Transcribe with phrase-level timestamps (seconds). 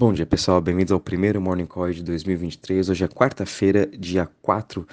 [0.00, 0.60] Bom dia, pessoal.
[0.60, 2.88] Bem-vindos ao primeiro Morning Call de 2023.
[2.88, 4.86] Hoje é quarta-feira, dia 4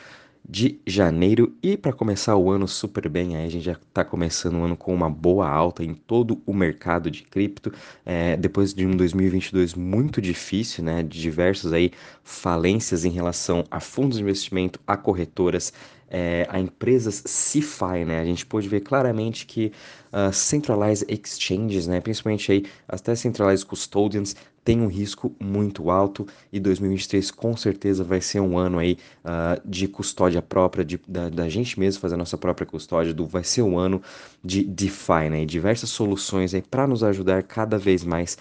[0.44, 1.56] de janeiro.
[1.62, 4.76] E para começar o ano super bem, aí a gente já está começando o ano
[4.76, 7.72] com uma boa alta em todo o mercado de cripto.
[8.04, 11.04] É, depois de um 2022 muito difícil, né?
[11.04, 11.92] De diversas aí
[12.24, 15.72] falências em relação a fundos de investimento, a corretoras,
[16.10, 18.20] é, a empresas CeFi, né?
[18.20, 19.72] A gente pôde ver claramente que
[20.12, 22.00] uh, centralized exchanges, né?
[22.00, 28.20] Principalmente aí até centralized custodians tem um risco muito alto e 2023 com certeza vai
[28.20, 32.18] ser um ano aí uh, de custódia própria, de, da, da, gente mesmo fazer a
[32.18, 34.02] nossa própria custódia, do, vai ser um ano
[34.44, 35.44] de DeFi, né?
[35.44, 38.38] E diversas soluções aí para nos ajudar cada vez mais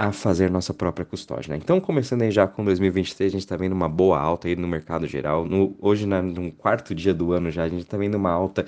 [0.00, 1.52] a fazer nossa própria custódia.
[1.52, 1.60] Né?
[1.62, 4.66] Então, começando aí já com 2023, a gente está vendo uma boa alta aí no
[4.66, 5.44] mercado geral.
[5.44, 8.64] No, hoje, na, no quarto dia do ano já, a gente está vendo uma alta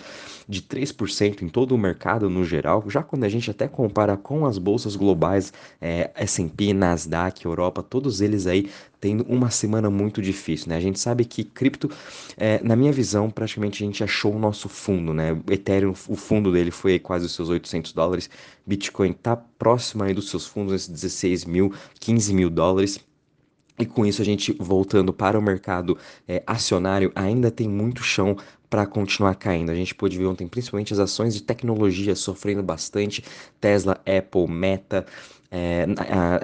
[0.46, 2.84] de 3% em todo o mercado no geral.
[2.86, 8.20] Já quando a gente até compara com as bolsas globais, é, S&P, Nasdaq, Europa, todos
[8.20, 8.68] eles aí
[9.02, 10.76] tendo uma semana muito difícil, né?
[10.76, 11.90] A gente sabe que cripto,
[12.36, 15.36] é, na minha visão, praticamente a gente achou o nosso fundo, né?
[15.50, 18.30] Ethereum, o fundo dele foi quase os seus 800 dólares,
[18.64, 23.00] Bitcoin tá próximo aí dos seus fundos, esses 16 mil, 15 mil dólares.
[23.78, 25.96] E com isso a gente voltando para o mercado
[26.28, 28.36] é, acionário ainda tem muito chão
[28.68, 29.70] para continuar caindo.
[29.70, 33.22] A gente pôde ver ontem principalmente as ações de tecnologia sofrendo bastante,
[33.60, 35.04] Tesla, Apple, Meta,
[35.50, 35.86] é,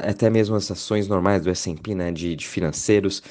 [0.06, 3.23] até mesmo as ações normais do S&P, né, de, de financeiros,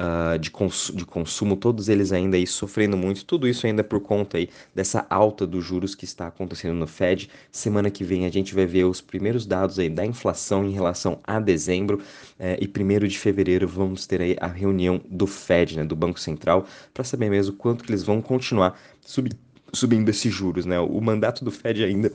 [0.00, 4.00] uh, de, cons de consumo, todos eles ainda aí sofrendo muito, tudo isso ainda por
[4.00, 7.28] conta aí dessa alta dos juros que está acontecendo no Fed.
[7.52, 11.18] Semana que vem a gente vai ver os primeiros dados aí da inflação em relação
[11.24, 12.00] a dezembro
[12.38, 16.18] eh, e primeiro de fevereiro vamos ter aí a reunião do Fed, né, do Banco
[16.18, 19.30] Central, para saber mesmo quanto que eles vão continuar sub
[19.72, 20.80] subindo esses juros, né?
[20.80, 22.12] O mandato do Fed ainda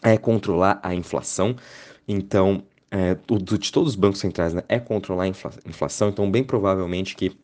[0.00, 1.56] é controlar a inflação,
[2.08, 7.14] então, é, de todos os bancos centrais né, é controlar a inflação, então bem provavelmente
[7.14, 7.36] que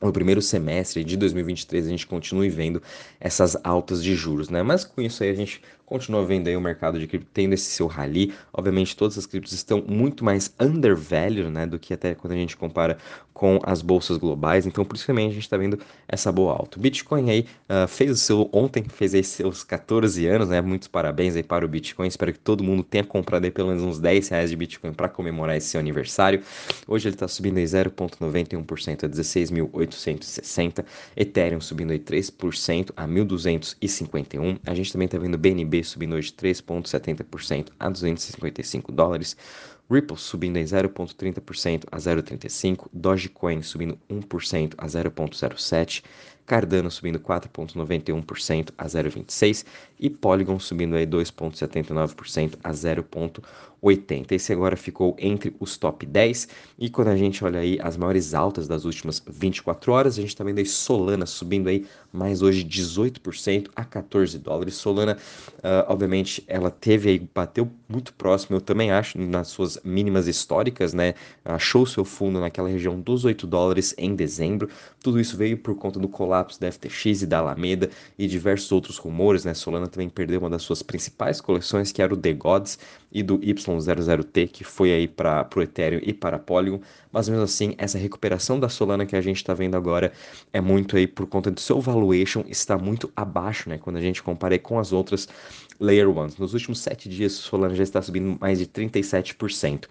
[0.00, 2.82] no primeiro semestre de 2023 a gente continue vendo
[3.20, 4.62] essas altas de juros, né?
[4.62, 5.60] Mas com isso aí a gente
[5.90, 8.32] continua vendo aí o mercado de cripto tendo esse seu rally.
[8.52, 12.56] Obviamente, todas as criptos estão muito mais undervalued, né, do que até quando a gente
[12.56, 12.96] compara
[13.34, 14.66] com as bolsas globais.
[14.66, 16.78] Então, por isso também a gente está vendo essa boa alta.
[16.78, 20.60] O Bitcoin aí uh, fez o seu ontem, fez aí seus 14 anos, né?
[20.60, 22.06] Muitos parabéns aí para o Bitcoin.
[22.06, 25.08] Espero que todo mundo tenha comprado aí pelo menos uns 10 reais de Bitcoin para
[25.08, 26.42] comemorar esse seu aniversário.
[26.86, 30.84] Hoje ele está subindo aí 0,91% a 16.860.
[31.16, 34.58] Ethereum subindo aí 3% a 1.251.
[34.66, 39.36] A gente também está vendo BNB subindo hoje 3,70% a 255 dólares.
[39.90, 46.02] Ripple subindo em 0,30% a 0,35%, Dogecoin subindo 1% a 0,07%,
[46.50, 49.64] Cardano subindo 4,91% a 0,26%
[50.00, 54.32] e Polygon subindo aí 2,79% a 0,80%.
[54.32, 58.34] Esse agora ficou entre os top 10 e quando a gente olha aí as maiores
[58.34, 63.68] altas das últimas 24 horas, a gente vendo aí Solana subindo aí mais hoje 18%
[63.76, 64.74] a 14 dólares.
[64.74, 65.16] Solana,
[65.58, 70.92] uh, obviamente, ela teve aí, bateu muito próximo, eu também acho, nas suas mínimas históricas,
[70.92, 71.14] né?
[71.44, 74.68] Achou seu fundo naquela região dos 8 dólares em dezembro.
[75.02, 78.98] Tudo isso veio por conta do colapso da FTX e da Alameda e diversos outros
[78.98, 79.54] rumores, né?
[79.54, 82.78] Solana também perdeu uma das suas principais coleções, que era o The Gods
[83.10, 86.80] e do Y00T, que foi aí para o Ethereum e para a Polygon.
[87.10, 90.12] Mas mesmo assim, essa recuperação da Solana que a gente está vendo agora
[90.52, 93.78] é muito aí por conta do seu valuation está muito abaixo, né?
[93.78, 95.28] Quando a gente compara com as outras
[95.80, 96.36] Layer Ones.
[96.36, 99.88] Nos últimos sete dias, Solana já está subindo mais de 37%.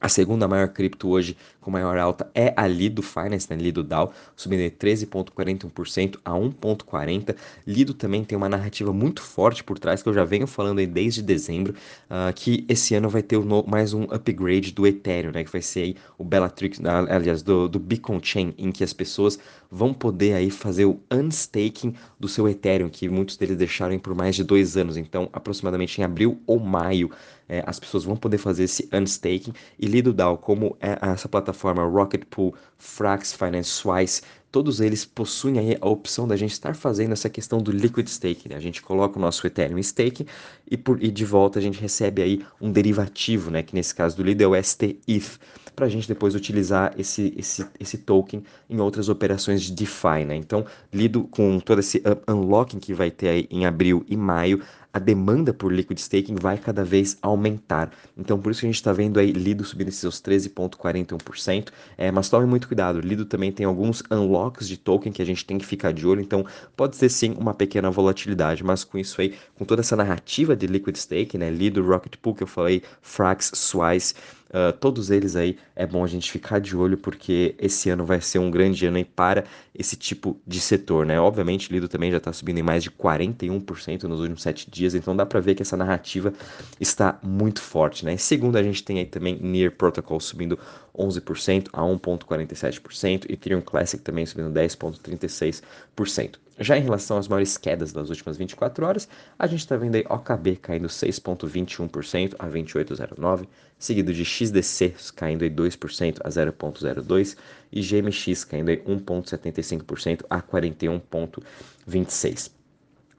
[0.00, 3.56] A segunda maior cripto hoje com maior alta é a Lido Finance, né?
[3.56, 7.36] Lido DAO, subindo de 13,41% a 1,40%.
[7.66, 10.86] Lido também tem uma narrativa muito forte por trás, que eu já venho falando aí
[10.86, 11.74] desde dezembro,
[12.10, 15.44] uh, que esse ano vai ter no, mais um upgrade do Ethereum, né?
[15.44, 19.38] Que vai ser aí o Bellatrix, aliás, do, do Beacon Chain, em que as pessoas
[19.70, 24.34] vão poder aí fazer o unstaking do seu Ethereum, que muitos deles deixaram por mais
[24.34, 24.96] de dois anos.
[24.96, 27.10] Então, aproximadamente em abril ou maio,
[27.50, 29.52] é, as pessoas vão poder fazer esse unstaking.
[29.76, 34.22] E Lido DAO, como é essa plataforma Rocket Pool, Frax, Finance, Swice,
[34.52, 38.50] todos eles possuem aí a opção da gente estar fazendo essa questão do liquid staking.
[38.50, 38.56] Né?
[38.56, 40.26] A gente coloca o nosso Ethereum staking
[40.70, 43.64] e, por, e de volta a gente recebe aí um derivativo, né?
[43.64, 45.38] que nesse caso do Lido é o STETH,
[45.74, 50.24] para a gente depois utilizar esse, esse, esse token em outras operações de DeFi.
[50.24, 50.36] Né?
[50.36, 54.60] Então, Lido com todo esse unlocking que vai ter aí em abril e maio,
[54.92, 57.90] a demanda por liquid staking vai cada vez aumentar.
[58.16, 61.68] Então, por isso que a gente está vendo aí Lido subindo seus 13,41%.
[61.96, 65.44] É, mas tome muito cuidado, Lido também tem alguns unlocks de token que a gente
[65.44, 66.44] tem que ficar de olho, então
[66.76, 70.66] pode ser sim uma pequena volatilidade, mas com isso aí, com toda essa narrativa de
[70.66, 74.14] liquid staking, né, Lido, Rocket Pool que eu falei, Frax, Swice,
[74.50, 78.20] Uh, todos eles aí é bom a gente ficar de olho porque esse ano vai
[78.20, 81.20] ser um grande ano aí para esse tipo de setor, né?
[81.20, 85.14] Obviamente, Lido também já está subindo em mais de 41% nos últimos sete dias, então
[85.14, 86.32] dá para ver que essa narrativa
[86.80, 88.16] está muito forte, né?
[88.16, 90.58] segundo, a gente tem aí também Near Protocol subindo
[91.00, 96.36] 11% a 1,47%, e Ethereum Classic também subindo 10,36%.
[96.58, 99.08] Já em relação às maiores quedas das últimas 24 horas,
[99.38, 103.48] a gente está vendo aí OKB caindo 6,21% a 28,09%,
[103.78, 107.36] seguido de XDC caindo aí 2% a 0,02%
[107.72, 112.59] e GMX caindo aí 1,75% a 41,26%.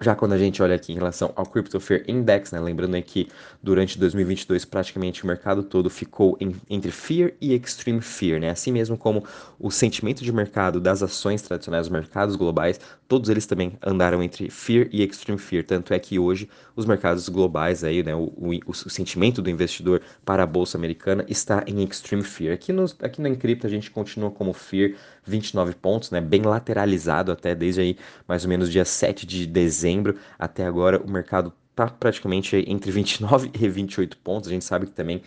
[0.03, 3.27] Já quando a gente olha aqui em relação ao Crypto Fear Index, né, lembrando que
[3.61, 8.49] durante 2022 praticamente o mercado todo ficou em, entre Fear e Extreme Fear, né?
[8.49, 9.23] Assim mesmo como
[9.59, 14.49] o sentimento de mercado das ações tradicionais dos mercados globais, todos eles também andaram entre
[14.49, 15.63] Fear e Extreme Fear.
[15.65, 20.01] Tanto é que hoje os mercados globais aí, né, o, o, o sentimento do investidor
[20.25, 22.55] para a bolsa americana está em Extreme Fear.
[22.55, 24.93] Aqui no, aqui no Encrypto a gente continua como Fear,
[25.25, 27.97] 29 pontos, né, bem lateralizado até desde aí
[28.27, 33.51] mais ou menos dia 7 de dezembro até agora o mercado está praticamente entre 29
[33.59, 34.49] e 28 pontos.
[34.49, 35.21] A gente sabe que também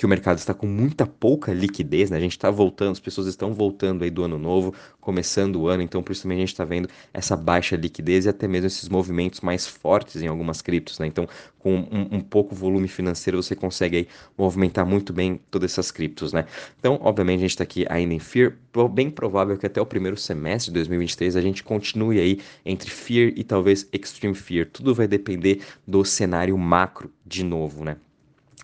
[0.00, 2.16] que o mercado está com muita pouca liquidez, né?
[2.16, 5.82] A gente está voltando, as pessoas estão voltando aí do ano novo, começando o ano,
[5.82, 8.88] então por isso também a gente está vendo essa baixa liquidez e até mesmo esses
[8.88, 11.06] movimentos mais fortes em algumas criptos, né?
[11.06, 14.08] Então, com um, um pouco volume financeiro, você consegue aí
[14.38, 16.46] movimentar muito bem todas essas criptos, né?
[16.78, 18.54] Então, obviamente, a gente está aqui ainda em Fear,
[18.90, 23.34] bem provável que até o primeiro semestre de 2023 a gente continue aí entre Fear
[23.36, 24.66] e talvez Extreme Fear.
[24.72, 27.98] Tudo vai depender do cenário macro de novo, né?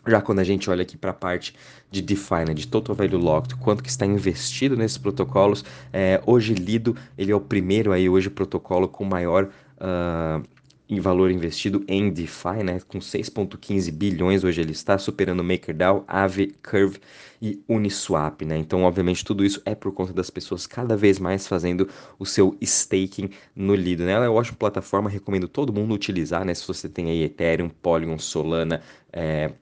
[0.06, 1.54] Já quando a gente olha aqui para a parte
[1.90, 6.54] de DeFi, né, de Total Value Locked, quanto que está investido nesses protocolos, é, hoje
[6.54, 10.46] Lido, ele é o primeiro aí hoje protocolo com maior uh,
[10.88, 16.54] em valor investido em DeFi, né, com 6.15 bilhões hoje ele está, superando MakerDAO, Aave,
[16.62, 17.00] Curve
[17.42, 18.56] e Uniswap, né?
[18.56, 21.88] Então, obviamente, tudo isso é por conta das pessoas cada vez mais fazendo
[22.18, 24.12] o seu staking no Lido, né?
[24.12, 26.54] Ela é uma ótima plataforma, recomendo todo mundo utilizar, né?
[26.54, 28.80] Se você tem aí Ethereum, Polygon, Solana,
[29.12, 29.52] é,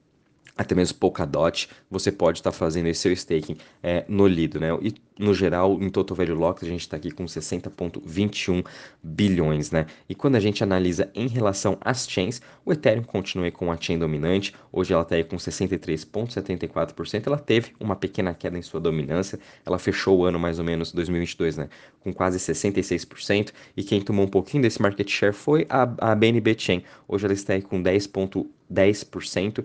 [0.56, 4.68] até mesmo Polkadot, você pode estar tá fazendo esse seu staking é, no Lido, né?
[4.80, 8.64] E no geral, em Total Value Locked, a gente está aqui com 60,21
[9.02, 9.86] bilhões, né?
[10.08, 13.98] E quando a gente analisa em relação às chains, o Ethereum continua com a chain
[13.98, 19.38] dominante, hoje ela está aí com 63,74%, ela teve uma pequena queda em sua dominância,
[19.64, 21.68] ela fechou o ano mais ou menos 2022, né?
[22.00, 26.56] Com quase 66%, e quem tomou um pouquinho desse market share foi a, a BNB
[26.58, 28.46] Chain, hoje ela está aí com 10,1%.
[28.72, 29.64] 10% uh,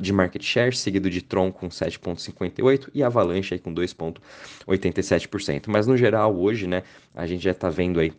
[0.00, 5.64] de market share, seguido de Tron com 7,58% e Avalanche aí com 2,87%.
[5.68, 6.82] Mas no geral, hoje, né,
[7.14, 8.12] a gente já está vendo aí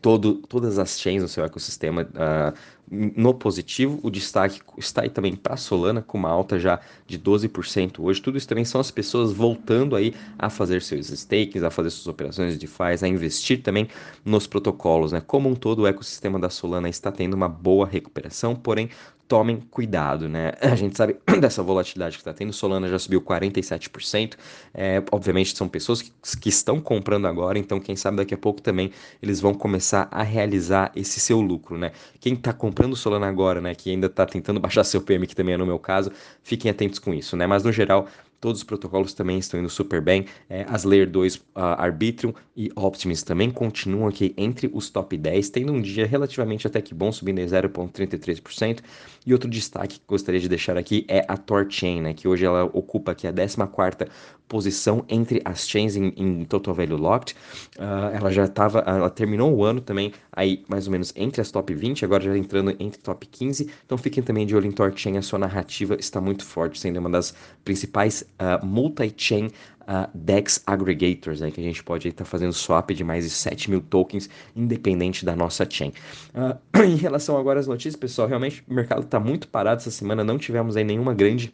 [0.00, 2.54] todo, todas as chains no seu ecossistema uh,
[2.90, 3.98] no positivo.
[4.02, 8.20] O destaque está aí também para Solana, com uma alta já de 12% hoje.
[8.20, 12.06] Tudo isso também são as pessoas voltando aí a fazer seus stakes, a fazer suas
[12.06, 13.88] operações de DeFi, a investir também
[14.24, 15.12] nos protocolos.
[15.12, 15.20] Né?
[15.20, 18.90] Como um todo, o ecossistema da Solana está tendo uma boa recuperação, porém
[19.30, 20.54] tomem cuidado, né?
[20.60, 22.52] A gente sabe dessa volatilidade que está tendo.
[22.52, 24.34] Solana já subiu 47%.
[24.74, 26.10] É, obviamente são pessoas que,
[26.40, 28.90] que, estão comprando agora, então quem sabe daqui a pouco também
[29.22, 31.92] eles vão começar a realizar esse seu lucro, né?
[32.18, 35.54] Quem está comprando Solana agora, né, que ainda está tentando baixar seu PM, que também
[35.54, 36.10] é no meu caso,
[36.42, 37.46] fiquem atentos com isso, né?
[37.46, 38.08] Mas no geral,
[38.40, 40.24] Todos os protocolos também estão indo super bem.
[40.48, 45.50] É, as Layer 2, uh, Arbitrum e Optimus também continuam aqui entre os top 10,
[45.50, 48.80] tendo um dia relativamente até que bom, subindo em 0,33%.
[49.26, 52.64] E outro destaque que gostaria de deixar aqui é a Torchain, né, que hoje ela
[52.64, 54.08] ocupa aqui a 14ª
[54.48, 57.36] posição entre as chains em, em Total Value Locked.
[57.78, 61.50] Uh, ela já estava, ela terminou o ano também aí mais ou menos entre as
[61.52, 63.70] top 20, agora já entrando entre top 15.
[63.86, 67.08] Então fiquem também de olho em Torchain, a sua narrativa está muito forte, sendo uma
[67.08, 67.32] das
[67.64, 69.46] principais uh, multi-chain
[69.82, 73.30] uh, DEX aggregators, né, que a gente pode estar tá fazendo swap de mais de
[73.30, 75.92] 7 mil tokens, independente da nossa chain.
[76.34, 80.24] Uh, em relação agora às notícias, pessoal, realmente o mercado está muito parado essa semana,
[80.24, 81.52] não tivemos aí nenhuma grande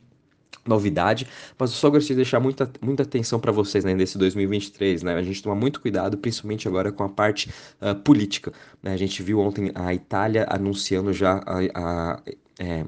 [0.66, 1.26] novidade,
[1.59, 5.14] mas eu só gostaria de deixar muita, muita atenção para vocês né, nesse 2023, né?
[5.14, 7.50] A gente toma muito cuidado, principalmente agora com a parte
[7.81, 8.52] uh, política.
[8.83, 8.93] Né?
[8.93, 12.23] A gente viu ontem a Itália anunciando já a, a
[12.59, 12.85] é,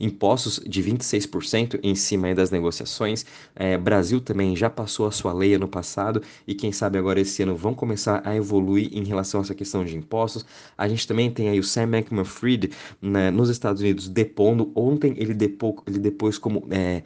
[0.00, 3.24] impostos de 26% em cima das negociações.
[3.54, 7.42] É, Brasil também já passou a sua lei ano passado e quem sabe agora esse
[7.42, 10.44] ano vão começar a evoluir em relação a essa questão de impostos.
[10.76, 14.72] A gente também tem aí o Sam Bankman-Fried né, nos Estados Unidos depondo.
[14.74, 15.36] Ontem ele,
[15.86, 17.02] ele depois como é,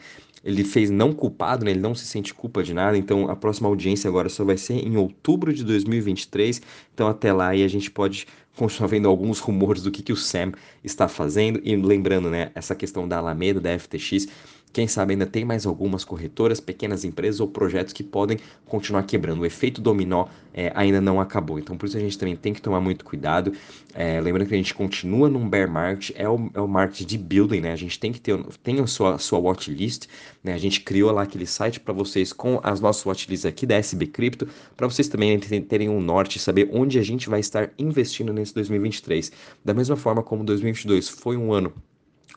[0.46, 1.72] ele fez não culpado, né?
[1.72, 4.74] ele não se sente culpa de nada, então a próxima audiência agora só vai ser
[4.74, 6.62] em outubro de 2023,
[6.94, 10.16] então até lá aí a gente pode continuar vendo alguns rumores do que, que o
[10.16, 14.26] Sam está fazendo, e lembrando, né, essa questão da Alameda, da FTX,
[14.76, 19.40] quem sabe ainda tem mais algumas corretoras, pequenas empresas ou projetos que podem continuar quebrando.
[19.40, 21.58] O efeito dominó é, ainda não acabou.
[21.58, 23.54] Então, por isso a gente também tem que tomar muito cuidado.
[23.94, 27.16] É, lembrando que a gente continua num bear market, é o, é o market de
[27.16, 27.72] building, né?
[27.72, 30.08] A gente tem que ter tem a sua, sua watchlist,
[30.44, 30.52] né?
[30.52, 34.08] A gente criou lá aquele site para vocês com as nossas watchlists aqui da SB
[34.08, 38.52] Crypto, para vocês também terem um norte, saber onde a gente vai estar investindo nesse
[38.52, 39.32] 2023.
[39.64, 41.72] Da mesma forma como 2022 foi um ano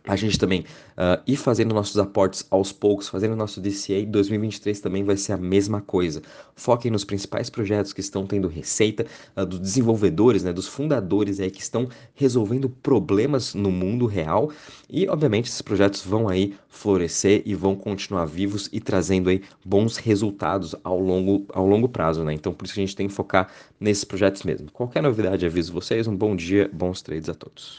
[0.08, 5.03] a gente também uh, ir fazendo nossos aportes aos poucos, fazendo nosso DCA 2023 também
[5.03, 6.22] vai ser a mesma coisa.
[6.56, 11.51] Foquem nos principais projetos que estão tendo receita, uh, dos desenvolvedores, né, dos fundadores aí
[11.51, 14.51] que estão resolvendo problemas no mundo real
[14.89, 19.98] e, obviamente, esses projetos vão aí florescer e vão continuar vivos e trazendo aí bons
[19.98, 22.34] resultados ao longo, ao longo prazo, né?
[22.34, 24.72] Então, por isso que a gente tem que focar nesses projetos mesmo.
[24.72, 26.08] Qualquer novidade, aviso vocês.
[26.08, 27.77] Um bom dia, bons trades a todos.